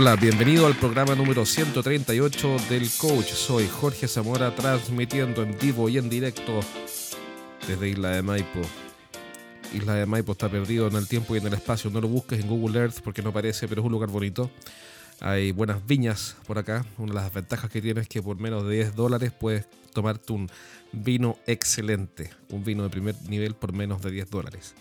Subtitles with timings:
[0.00, 3.32] Hola, bienvenido al programa número 138 del Coach.
[3.32, 6.60] Soy Jorge Zamora transmitiendo en vivo y en directo
[7.66, 8.60] desde Isla de Maipo.
[9.74, 11.90] Isla de Maipo está perdido en el tiempo y en el espacio.
[11.90, 14.52] No lo busques en Google Earth porque no parece, pero es un lugar bonito.
[15.18, 16.86] Hay buenas viñas por acá.
[16.96, 20.32] Una de las ventajas que tienes es que por menos de 10 dólares puedes tomarte
[20.32, 20.48] un
[20.92, 22.30] vino excelente.
[22.50, 24.76] Un vino de primer nivel por menos de 10 dólares.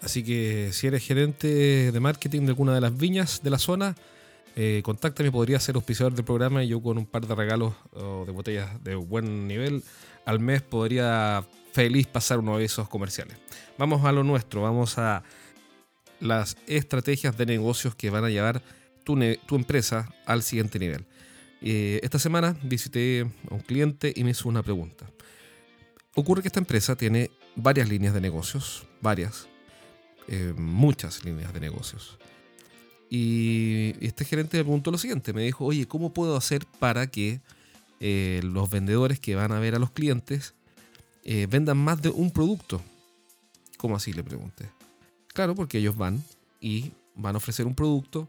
[0.00, 3.94] Así que si eres gerente de marketing de alguna de las viñas de la zona,
[4.56, 8.32] eh, contáctame, podría ser auspiciador del programa y yo con un par de regalos de
[8.32, 9.82] botellas de buen nivel
[10.24, 13.36] al mes podría feliz pasar uno de esos comerciales.
[13.78, 15.22] Vamos a lo nuestro, vamos a
[16.20, 18.62] las estrategias de negocios que van a llevar
[19.04, 19.16] tu,
[19.54, 21.04] empresa al siguiente nivel.
[21.60, 25.06] Eh, esta semana visité a un cliente y me hizo una pregunta.
[26.14, 29.48] Ocurre que esta empresa tiene varias líneas de negocios, varias,
[30.28, 32.18] eh, muchas líneas de negocios.
[33.16, 37.40] Y este gerente me preguntó lo siguiente, me dijo, oye, ¿cómo puedo hacer para que
[38.00, 40.54] eh, los vendedores que van a ver a los clientes
[41.22, 42.82] eh, vendan más de un producto?
[43.78, 44.12] ¿Cómo así?
[44.12, 44.68] Le pregunté.
[45.28, 46.24] Claro, porque ellos van
[46.60, 48.28] y van a ofrecer un producto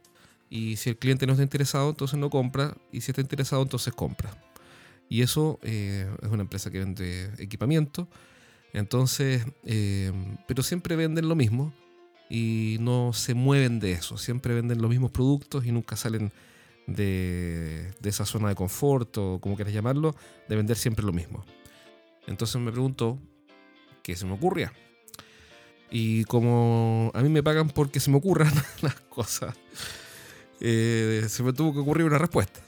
[0.52, 3.92] y si el cliente no está interesado, entonces no compra y si está interesado, entonces
[3.92, 4.38] compra.
[5.10, 8.08] Y eso eh, es una empresa que vende equipamiento.
[8.72, 9.44] Entonces,
[10.48, 11.74] pero siempre venden lo mismo
[12.30, 14.18] y no se mueven de eso.
[14.18, 16.32] Siempre venden los mismos productos y nunca salen
[16.88, 20.16] de, esa zona de confort o como quieras llamarlo,
[20.48, 21.46] de vender siempre lo mismo.
[22.28, 23.20] Entonces me preguntó
[24.04, 24.74] qué se me ocurría.
[25.92, 29.56] Y como a mí me pagan porque se me ocurran las cosas,
[30.60, 32.60] eh, se me tuvo que ocurrir una respuesta.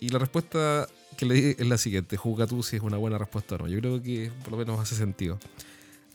[0.00, 3.18] Y la respuesta que le di es la siguiente: juzga tú si es una buena
[3.18, 3.68] respuesta o no.
[3.68, 5.38] Yo creo que por lo menos hace sentido.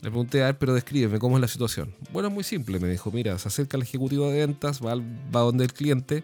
[0.02, 1.94] Le pregunté, a ver, pero descríbeme cómo es la situación.
[2.12, 3.10] Bueno, muy simple, me dijo.
[3.10, 6.22] Mira, se acerca el ejecutivo de ventas, va, va donde el cliente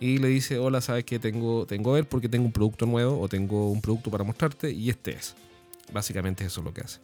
[0.00, 3.70] y le dice, hola, sabes que tengo, tengo porque tengo un producto nuevo o tengo
[3.70, 5.34] un producto para mostrarte y este es.
[5.92, 7.00] Básicamente eso es lo que hace.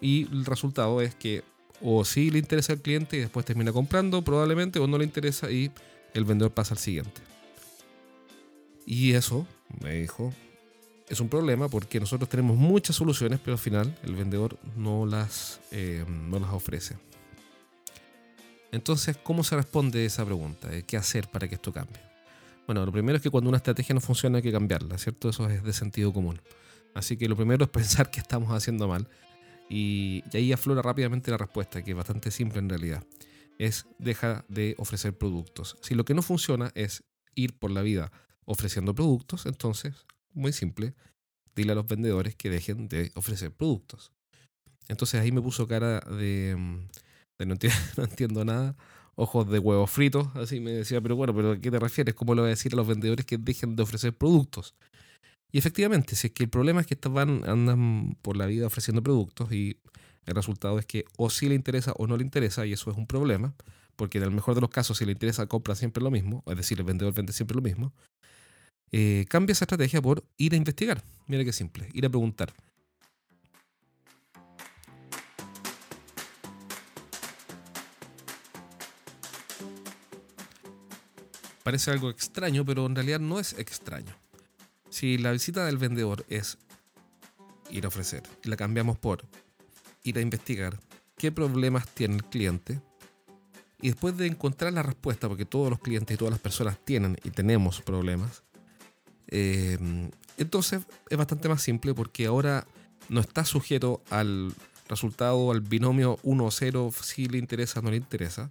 [0.00, 1.42] Y el resultado es que
[1.80, 5.50] o sí le interesa al cliente y después termina comprando probablemente o no le interesa
[5.50, 5.70] y
[6.14, 7.20] el vendedor pasa al siguiente.
[8.84, 9.46] Y eso,
[9.80, 10.32] me dijo,
[11.08, 15.60] es un problema porque nosotros tenemos muchas soluciones, pero al final el vendedor no las,
[15.70, 16.96] eh, no las ofrece.
[18.70, 20.68] Entonces, ¿cómo se responde esa pregunta?
[20.82, 22.00] ¿Qué hacer para que esto cambie?
[22.66, 25.30] Bueno, lo primero es que cuando una estrategia no funciona hay que cambiarla, ¿cierto?
[25.30, 26.40] Eso es de sentido común.
[26.94, 29.08] Así que lo primero es pensar que estamos haciendo mal.
[29.70, 33.02] Y, y ahí aflora rápidamente la respuesta, que es bastante simple en realidad.
[33.58, 35.76] Es deja de ofrecer productos.
[35.80, 37.04] Si lo que no funciona es
[37.34, 38.12] ir por la vida
[38.44, 40.06] ofreciendo productos, entonces
[40.38, 40.94] muy simple,
[41.54, 44.12] dile a los vendedores que dejen de ofrecer productos.
[44.88, 46.88] Entonces ahí me puso cara de, mm,
[47.96, 48.76] no, entiendo, nada,
[49.14, 52.14] ojos de huevos fritos, así me decía, pero bueno, pero ¿a qué te refieres?
[52.14, 54.74] ¿Cómo le voy a decir a los vendedores que dejen de ofrecer productos?
[55.50, 59.02] Y efectivamente, si es que el problema es que van, andan por la vida ofreciendo
[59.02, 59.78] productos y
[60.26, 62.96] el resultado es que o sí le interesa o no le interesa, y eso es
[62.96, 63.54] un problema,
[63.96, 66.56] porque en el mejor de los casos, si le interesa, compra siempre lo mismo, es
[66.56, 67.94] decir, el vendedor vende siempre lo mismo,
[68.92, 71.02] eh, cambia esa estrategia por ir a investigar.
[71.26, 72.52] Mira qué simple, ir a preguntar.
[81.62, 84.14] Parece algo extraño, pero en realidad no es extraño.
[84.88, 86.56] Si la visita del vendedor es
[87.70, 89.26] ir a ofrecer la cambiamos por
[90.02, 90.80] ir a investigar
[91.18, 92.80] qué problemas tiene el cliente,
[93.80, 97.16] y después de encontrar la respuesta, porque todos los clientes y todas las personas tienen
[97.22, 98.42] y tenemos problemas,
[99.28, 102.66] Em, entonces es bastante más simple porque ahora
[103.08, 104.52] no está sujeto al
[104.88, 108.50] resultado, al binomio 1-0, si le interesa o no le interesa.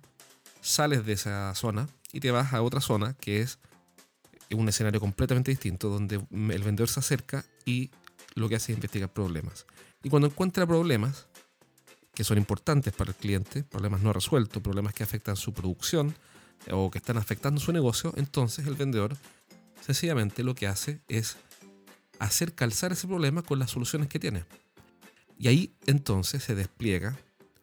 [0.61, 3.59] Sales de esa zona y te vas a otra zona que es
[4.51, 7.91] un escenario completamente distinto donde el vendedor se acerca y
[8.35, 9.65] lo que hace es investigar problemas.
[10.03, 11.27] Y cuando encuentra problemas
[12.13, 16.15] que son importantes para el cliente, problemas no resueltos, problemas que afectan su producción
[16.71, 19.15] o que están afectando su negocio, entonces el vendedor
[19.87, 21.37] sencillamente lo que hace es
[22.19, 24.43] hacer calzar ese problema con las soluciones que tiene.
[25.39, 27.17] Y ahí entonces se despliega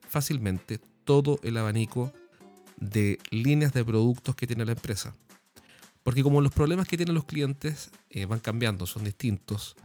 [0.09, 2.15] fácilmente todo el abanico
[2.79, 5.15] de líneas de productos que tiene la empresa.
[6.03, 9.77] Porque como los problemas que tienen los clientes eh, van cambiando, son distintos,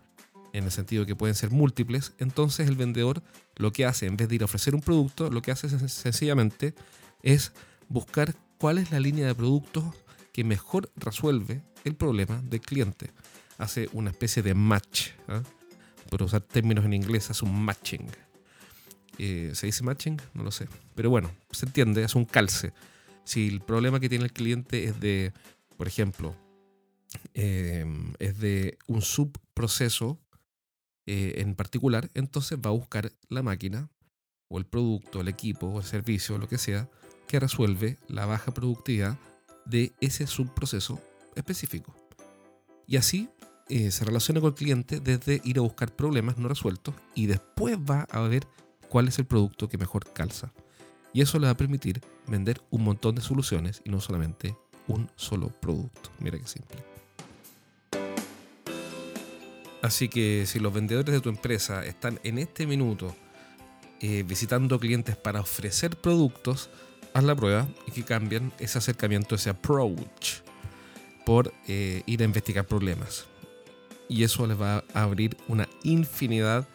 [0.54, 3.22] en el sentido que pueden ser múltiples, entonces el vendedor
[3.58, 6.74] lo que hace, en vez de ir a ofrecer un producto, lo que hace sencillamente
[7.22, 7.52] es
[7.90, 9.84] buscar cuál es la línea de productos
[10.32, 13.12] que mejor resuelve el problema del cliente.
[13.58, 15.10] Hace una especie de match.
[15.28, 15.44] ¿ah?
[16.10, 18.08] Por usar términos en inglés, hace un matching.
[19.18, 20.22] Eh, ¿Se dice matching?
[20.34, 20.68] No lo sé.
[20.96, 22.74] Pero bueno, se entiende, es un calce.
[23.24, 25.34] Si el problema que tiene el cliente es de,
[25.78, 26.36] por ejemplo,
[27.34, 30.20] em, es de un subproceso
[31.06, 33.90] eh, en particular, entonces va a buscar la máquina
[34.48, 36.90] o el producto, el equipo o el servicio, lo que sea,
[37.28, 39.18] que resuelve la baja productividad
[39.66, 41.00] de ese subproceso
[41.36, 41.96] específico.
[42.88, 43.30] Y así
[43.68, 47.78] eh, se relaciona con el cliente desde ir a buscar problemas no resueltos y después
[47.78, 48.48] va a ver
[48.90, 50.52] cuál es el producto que mejor calza.
[51.14, 54.56] Y eso le va a permitir vender un montón de soluciones y no solamente
[54.88, 56.10] un solo producto.
[56.20, 56.84] Mira qué simple.
[59.82, 63.16] Así que si los vendedores de tu empresa están en este minuto
[64.02, 66.70] eh, visitando clientes para ofrecer productos,
[67.14, 70.42] haz la prueba y que cambien ese acercamiento, ese approach,
[71.30, 73.28] por eh, ir a investigar problemas.
[74.08, 76.68] Y eso les va a abrir una infinidad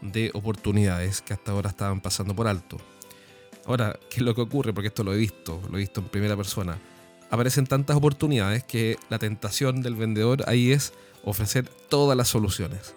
[0.00, 2.78] de oportunidades que hasta ahora estaban pasando por alto.
[3.64, 4.72] Ahora, ¿qué es lo que ocurre?
[4.72, 6.80] Porque esto lo he visto, lo he visto en primera persona.
[7.30, 12.96] Aparecen tantas oportunidades que la tentación del vendedor ahí es ofrecer todas las soluciones.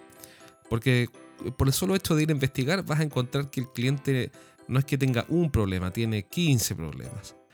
[0.68, 1.08] Porque
[1.56, 4.32] por el solo hecho de ir a investigar vas a encontrar que el cliente
[4.66, 7.36] no es que tenga un problema, tiene 15 problemas.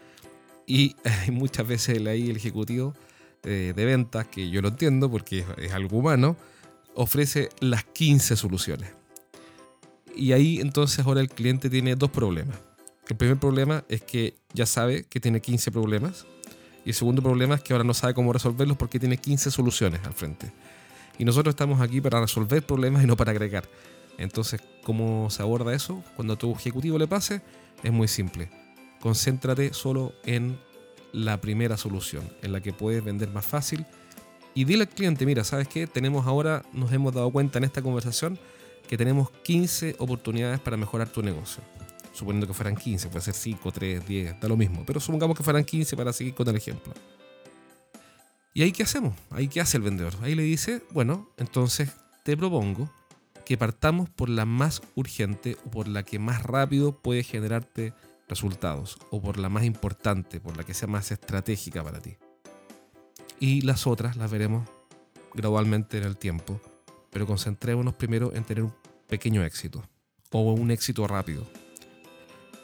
[0.64, 0.94] Y
[1.31, 2.94] muchas veces ahí el ejecutivo
[3.44, 6.37] eh, de ventas, que yo lo entiendo porque es algo humano,
[6.94, 8.91] ofrece las 15 soluciones.
[10.15, 12.56] Y ahí entonces ahora el cliente tiene dos problemas.
[13.09, 16.27] El primer problema es que ya sabe que tiene 15 problemas.
[16.85, 20.00] Y el segundo problema es que ahora no sabe cómo resolverlos porque tiene 15 soluciones
[20.05, 20.53] al frente.
[21.19, 23.69] Y nosotros estamos aquí para resolver problemas y no para agregar.
[24.19, 26.03] Entonces, ¿cómo se aborda eso?
[26.17, 27.43] Cuando a tu ejecutivo le pase,
[27.83, 28.50] es muy simple.
[29.00, 30.59] Concéntrate solo en
[31.12, 33.87] la primera solución, en la que puedes vender más fácil.
[34.55, 35.87] Y dile al cliente, mira, ¿sabes qué?
[35.87, 38.38] Tenemos ahora, nos hemos dado cuenta en esta conversación
[38.88, 41.62] que tenemos 15 oportunidades para mejorar tu negocio.
[42.12, 44.85] Suponiendo que fueran 15, puede ser 5, 3, 10, da lo mismo.
[44.85, 46.93] Pero supongamos que fueran 15 para seguir con el ejemplo.
[48.53, 49.15] ¿Y ahí qué hacemos?
[49.31, 50.12] Ahí qué hace el vendedor.
[50.23, 51.91] Ahí le dice, bueno, entonces
[52.23, 52.91] te propongo
[53.47, 57.94] que partamos por la más urgente o por la que más rápido puede generarte
[58.32, 62.17] resultados o por la más importante, por la que sea más estratégica para ti.
[63.38, 64.67] Y las otras las veremos
[65.34, 66.58] gradualmente en el tiempo,
[67.11, 68.75] pero concentrémonos primero en tener un
[69.06, 69.82] pequeño éxito
[70.31, 71.46] o un éxito rápido.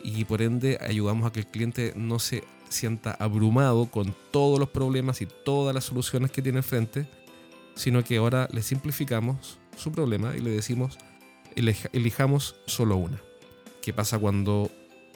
[0.02, 4.70] Y por ende ayudamos a que el cliente no se sienta abrumado con todos los
[4.70, 7.06] problemas y todas las soluciones que tiene enfrente,
[7.74, 10.98] sino que ahora le simplificamos su problema y le decimos,
[11.92, 13.20] elijamos solo una.
[13.82, 14.70] ¿Qué pasa cuando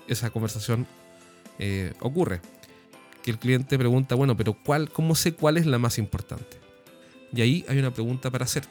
[0.08, 0.86] esa conversación
[1.58, 2.40] eh, ocurre?
[3.22, 6.60] Que el cliente pregunta, bueno, pero cuál, ¿cómo sé cuál es la más importante?
[7.32, 8.64] Y ahí hay una pregunta para hacer.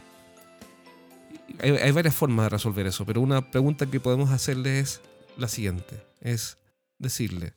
[1.60, 5.02] Hay, varias formas de resolver eso, pero una pregunta que podemos hacerle es
[5.38, 6.04] la siguiente.
[6.22, 6.58] Es
[6.98, 7.54] decirle,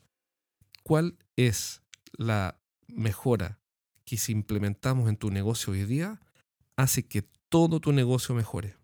[0.82, 1.82] ¿cuál es
[2.12, 3.60] la mejora
[4.04, 6.20] que si implementamos en tu negocio hoy día
[6.76, 8.76] hace que todo tu negocio mejore?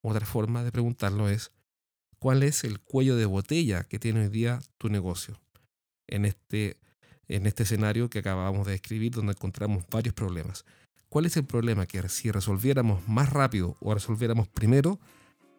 [0.00, 1.52] Otra forma de preguntarlo es,
[2.24, 5.38] ¿cuál es el cuello de botella que tiene hoy día tu negocio?
[6.06, 6.78] En este,
[7.28, 10.64] en este escenario que acabamos de describir, donde encontramos varios problemas.
[11.10, 14.98] ¿Cuál es el problema que si resolviéramos más rápido o resolviéramos primero,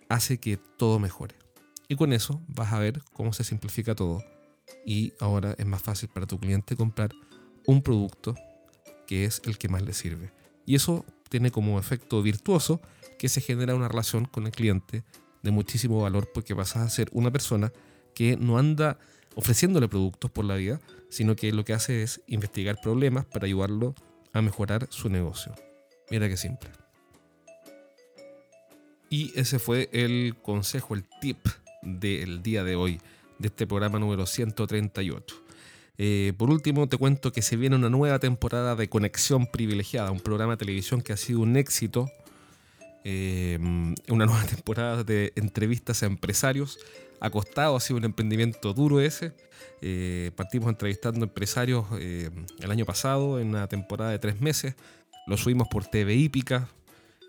[0.09, 1.35] hace que todo mejore?
[1.87, 4.23] Y con eso vas a ver cómo se simplifica todo.
[4.87, 7.11] Y ahora es más fácil para tu cliente comprar
[7.67, 8.33] un producto
[9.05, 10.31] que es el que más le sirve.
[10.65, 12.81] Y eso tiene como efecto virtuoso
[13.19, 15.03] que se genera una relación con el cliente
[15.45, 17.71] de muchísimo valor porque vas a ser una persona
[18.13, 18.97] que no anda
[19.35, 23.93] ofreciéndole productos por la vida, sino que lo que hace es investigar problemas para ayudarlo
[24.33, 25.53] a mejorar su negocio.
[26.09, 26.69] Mira qué simple.
[29.09, 31.37] Y ese fue el consejo, el tip
[31.83, 32.99] del día de hoy,
[33.37, 35.43] de este programa número 138.
[35.97, 40.19] Eh, por último, te cuento que se viene una nueva temporada de Conexión Privilegiada, un
[40.19, 42.09] programa de televisión que ha sido un éxito.
[43.05, 43.57] Eh,
[44.09, 46.77] una nueva temporada de entrevistas a empresarios.
[47.21, 49.31] Acostado, ha sido un emprendimiento duro ese.
[49.81, 54.75] Eh, partimos entrevistando empresarios el año pasado en una temporada de tres meses.
[55.27, 56.67] Lo subimos por TV Hípica.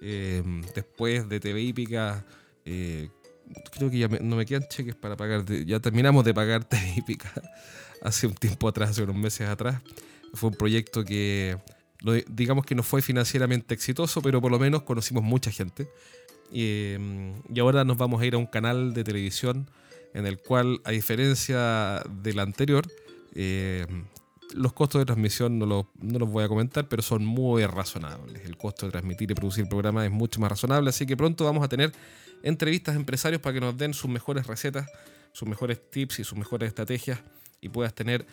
[0.01, 2.25] después de TV Hípica
[3.71, 5.45] creo que ya no me quedan cheques para pagar.
[5.67, 6.65] Ya terminamos de pagar
[6.95, 7.31] Típica
[8.03, 9.81] hace un tiempo atrás, hace unos meses atrás.
[10.35, 11.59] Fue un proyecto que,
[12.29, 15.89] digamos que no fue financieramente exitoso, pero por lo menos conocimos mucha gente.
[16.53, 16.95] Y,
[17.53, 19.69] y ahora nos vamos a ir a un canal de televisión
[20.15, 22.87] en el cual, a diferencia del anterior,
[23.35, 23.87] eh,
[24.55, 28.45] los costos de transmisión no, no, los voy a comentar, pero son muy razonables.
[28.47, 31.45] El costo de transmitir y producir el programa es mucho más razonable, así que pronto
[31.45, 31.93] vamos a tener
[32.43, 34.89] entrevistas a empresarios para que nos den sus mejores recetas,
[35.33, 37.21] sus mejores tips y sus mejores estrategias
[37.61, 38.27] y puedas tener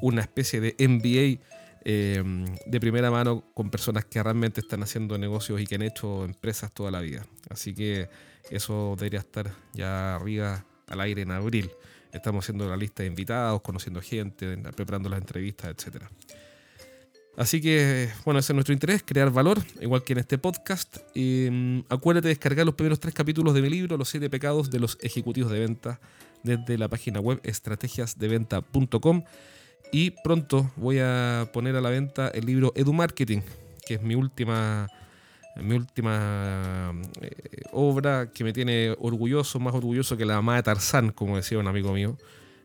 [0.00, 1.44] una especie de MBA
[1.84, 6.24] em, de primera mano con personas que realmente están haciendo negocios y que han hecho
[6.24, 7.26] empresas toda la vida.
[7.50, 8.08] Así que
[8.50, 11.70] eso debería estar ya arriba al aire en abril.
[12.12, 16.04] Estamos haciendo la lista de invitados, conociendo gente, preparando las entrevistas, etc.
[17.36, 20.98] Así que, bueno, ese es nuestro interés, crear valor, igual que en este podcast.
[21.16, 24.78] Mm, acuérdate de descargar los primeros tres capítulos de mi libro, Los siete pecados de
[24.78, 26.00] los ejecutivos de venta,
[26.44, 29.24] desde la página web estrategiasdeventa.com.
[29.96, 33.42] Y pronto voy a poner a la venta el libro Edu Marketing,
[33.86, 34.88] que es mi última,
[35.54, 37.30] mi última eh,
[37.70, 41.68] obra que me tiene orgulloso, más orgulloso que la mamá de Tarzán, como decía un
[41.68, 42.18] amigo mío.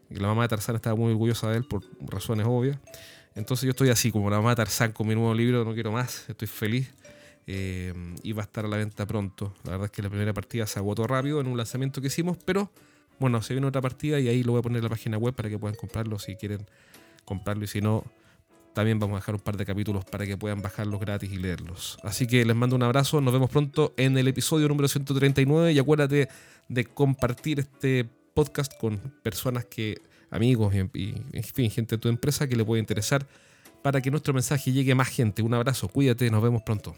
[0.09, 2.79] La mamá de Tarzán estaba muy orgullosa de él por razones obvias.
[3.35, 5.91] Entonces yo estoy así, como la mamá de Tarzán con mi nuevo libro, no quiero
[5.91, 6.91] más, estoy feliz.
[7.45, 7.93] Eh,
[8.23, 9.53] y va a estar a la venta pronto.
[9.65, 12.39] La verdad es que la primera partida se agotó rápido en un lanzamiento que hicimos,
[12.43, 12.71] pero
[13.19, 15.35] bueno, se viene otra partida y ahí lo voy a poner en la página web
[15.35, 16.65] para que puedan comprarlo si quieren
[17.29, 18.03] comprarlo y si no,
[18.73, 21.97] también vamos a dejar un par de capítulos para que puedan bajarlos gratis y leerlos.
[22.03, 25.79] Así que les mando un abrazo, nos vemos pronto en el episodio número 139 y
[25.79, 26.27] acuérdate
[26.67, 30.79] de compartir este podcast con personas que, amigos y,
[31.31, 33.27] en fin, gente de tu empresa que le puede interesar
[33.83, 35.41] para que nuestro mensaje llegue a más gente.
[35.41, 36.95] Un abrazo, cuídate, nos vemos pronto.